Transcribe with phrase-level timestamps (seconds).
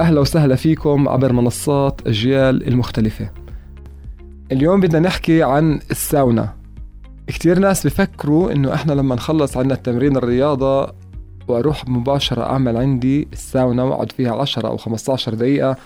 [0.00, 3.30] أهلا وسهلا فيكم عبر منصات أجيال المختلفة.
[4.52, 6.54] اليوم بدنا نحكي عن الساونا.
[7.26, 10.92] كتير ناس بفكروا إنه إحنا لما نخلص عنا التمرين الرياضة
[11.48, 15.76] وأروح مباشرة أعمل عندي الساونا وأقعد فيها 10 أو 15 دقيقة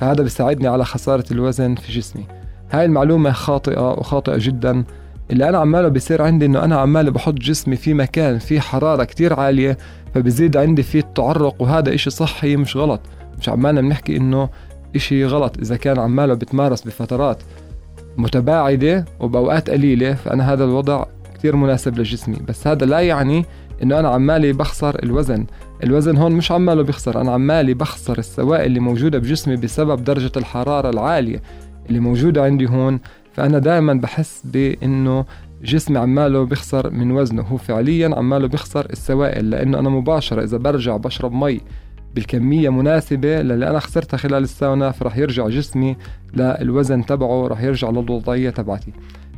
[0.00, 2.24] فهذا بيساعدني على خسارة الوزن في جسمي.
[2.70, 4.84] هاي المعلومة خاطئة وخاطئة جدا.
[5.30, 9.40] اللي أنا عماله بيصير عندي إنه أنا عمال بحط جسمي في مكان فيه حرارة كتير
[9.40, 9.78] عالية
[10.14, 13.00] فبزيد عندي فيه التعرق وهذا إشي صحي مش غلط.
[13.44, 14.48] مش عمالنا بنحكي إنه
[14.96, 15.58] إشي غلط.
[15.58, 17.42] إذا كان عماله بتمارس بفترات
[18.16, 22.36] متباعدة وبأوقات قليلة فأنا هذا الوضع كتير مناسب لجسمي.
[22.48, 23.44] بس هذا لا يعني
[23.82, 25.46] إنه أنا عمالي بخسر الوزن.
[25.84, 30.90] الوزن هون مش عماله بيخسر أنا عمالي بخسر السوائل اللي موجودة بجسمي بسبب درجة الحرارة
[30.90, 31.42] العالية
[31.88, 33.00] اللي موجودة عندي هون.
[33.32, 35.24] فأنا دائما بحس بأنه
[35.62, 37.42] جسمي عماله بيخسر من وزنه.
[37.42, 41.60] هو فعليا عماله بيخسر السوائل لأنه أنا مباشرة إذا برجع بشرب مي
[42.14, 45.96] بالكمية مناسبة للي أنا خسرتها خلال الساونا فرح يرجع جسمي
[46.34, 48.92] للوزن تبعه رح يرجع للوضعية تبعتي.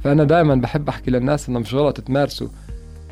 [0.05, 2.49] فأنا دائما بحب أحكي للناس إنه مش غلط تمارسوا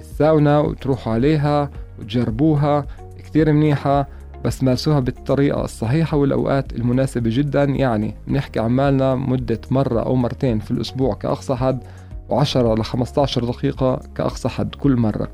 [0.00, 2.86] الساونا وتروحوا عليها وتجربوها
[3.24, 4.08] كتير منيحة
[4.44, 7.64] بس مارسوها بالطريقة الصحيحة والأوقات المناسبة جدا.
[7.64, 11.82] يعني بنحكي عمالنا مدة مرة أو مرتين في الأسبوع كأقصى حد
[12.30, 15.28] و10 ل 15 دقيقة كأقصى حد كل مرة.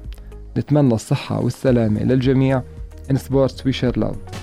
[0.56, 2.62] نتمنى الصحة والسلامة للجميع.
[3.10, 4.39] In sports we share love.